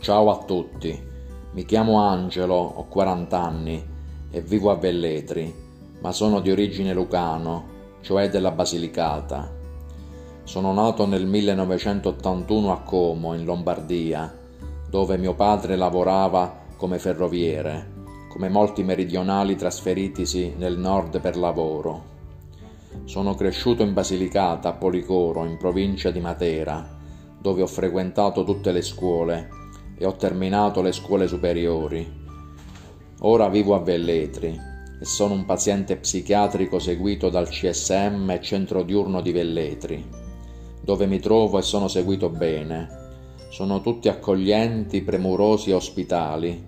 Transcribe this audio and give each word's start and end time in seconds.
Ciao 0.00 0.30
a 0.30 0.38
tutti, 0.44 1.06
mi 1.52 1.64
chiamo 1.66 1.98
Angelo, 1.98 2.54
ho 2.54 2.86
40 2.86 3.42
anni 3.42 3.84
e 4.30 4.40
vivo 4.40 4.70
a 4.70 4.76
Velletri, 4.76 5.52
ma 6.00 6.12
sono 6.12 6.40
di 6.40 6.52
origine 6.52 6.94
lucano, 6.94 7.64
cioè 8.00 8.30
della 8.30 8.52
Basilicata. 8.52 9.52
Sono 10.44 10.72
nato 10.72 11.04
nel 11.04 11.26
1981 11.26 12.72
a 12.72 12.80
Como, 12.82 13.34
in 13.34 13.44
Lombardia, 13.44 14.32
dove 14.88 15.18
mio 15.18 15.34
padre 15.34 15.76
lavorava 15.76 16.58
come 16.76 17.00
ferroviere, 17.00 17.90
come 18.30 18.48
molti 18.48 18.84
meridionali 18.84 19.56
trasferitisi 19.56 20.54
nel 20.56 20.78
nord 20.78 21.20
per 21.20 21.36
lavoro. 21.36 22.04
Sono 23.04 23.34
cresciuto 23.34 23.82
in 23.82 23.92
Basilicata, 23.92 24.70
a 24.70 24.74
Policoro, 24.74 25.44
in 25.44 25.58
provincia 25.58 26.10
di 26.12 26.20
Matera, 26.20 26.96
dove 27.38 27.62
ho 27.62 27.66
frequentato 27.66 28.44
tutte 28.44 28.70
le 28.70 28.80
scuole 28.80 29.57
e 29.98 30.06
ho 30.06 30.14
terminato 30.14 30.80
le 30.80 30.92
scuole 30.92 31.26
superiori. 31.26 32.26
Ora 33.20 33.48
vivo 33.48 33.74
a 33.74 33.80
Velletri 33.80 34.58
e 35.00 35.04
sono 35.04 35.34
un 35.34 35.44
paziente 35.44 35.96
psichiatrico 35.96 36.78
seguito 36.78 37.28
dal 37.30 37.48
CSM 37.48 38.38
centro 38.40 38.84
diurno 38.84 39.20
di 39.20 39.32
Velletri, 39.32 40.08
dove 40.80 41.06
mi 41.06 41.18
trovo 41.18 41.58
e 41.58 41.62
sono 41.62 41.88
seguito 41.88 42.30
bene. 42.30 43.06
Sono 43.50 43.80
tutti 43.80 44.08
accoglienti, 44.08 45.02
premurosi 45.02 45.70
e 45.70 45.74
ospitali. 45.74 46.66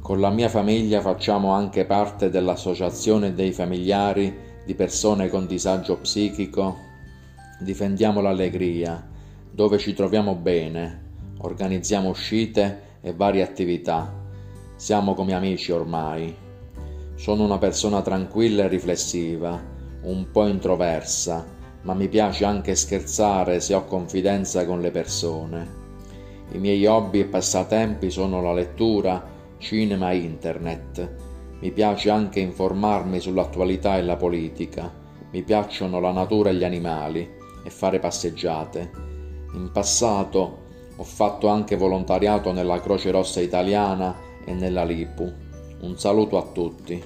Con 0.00 0.20
la 0.20 0.30
mia 0.30 0.48
famiglia 0.48 1.00
facciamo 1.00 1.52
anche 1.52 1.84
parte 1.84 2.30
dell'associazione 2.30 3.34
dei 3.34 3.52
familiari 3.52 4.46
di 4.64 4.74
persone 4.74 5.28
con 5.28 5.46
disagio 5.46 5.98
psichico. 5.98 6.76
Difendiamo 7.60 8.20
l'allegria, 8.20 9.06
dove 9.50 9.78
ci 9.78 9.92
troviamo 9.92 10.34
bene, 10.34 11.07
organizziamo 11.40 12.08
uscite 12.08 12.82
e 13.00 13.12
varie 13.12 13.42
attività. 13.42 14.12
Siamo 14.76 15.14
come 15.14 15.34
amici 15.34 15.72
ormai. 15.72 16.34
Sono 17.14 17.44
una 17.44 17.58
persona 17.58 18.00
tranquilla 18.02 18.64
e 18.64 18.68
riflessiva, 18.68 19.60
un 20.02 20.30
po' 20.30 20.46
introversa, 20.46 21.46
ma 21.82 21.94
mi 21.94 22.08
piace 22.08 22.44
anche 22.44 22.74
scherzare 22.74 23.60
se 23.60 23.74
ho 23.74 23.84
confidenza 23.84 24.64
con 24.64 24.80
le 24.80 24.90
persone. 24.90 25.86
I 26.52 26.58
miei 26.58 26.86
hobby 26.86 27.20
e 27.20 27.24
passatempi 27.24 28.10
sono 28.10 28.40
la 28.40 28.52
lettura, 28.52 29.22
cinema 29.58 30.10
e 30.12 30.16
internet. 30.16 31.16
Mi 31.60 31.72
piace 31.72 32.10
anche 32.10 32.40
informarmi 32.40 33.20
sull'attualità 33.20 33.98
e 33.98 34.02
la 34.02 34.16
politica. 34.16 34.90
Mi 35.30 35.42
piacciono 35.42 36.00
la 36.00 36.12
natura 36.12 36.50
e 36.50 36.54
gli 36.54 36.64
animali 36.64 37.28
e 37.64 37.70
fare 37.70 37.98
passeggiate. 37.98 38.90
In 39.54 39.70
passato 39.72 40.66
ho 40.98 41.04
fatto 41.04 41.46
anche 41.46 41.76
volontariato 41.76 42.52
nella 42.52 42.80
Croce 42.80 43.12
Rossa 43.12 43.40
Italiana 43.40 44.16
e 44.44 44.52
nella 44.52 44.82
LIPU. 44.82 45.32
Un 45.80 45.96
saluto 45.96 46.38
a 46.38 46.42
tutti. 46.42 47.02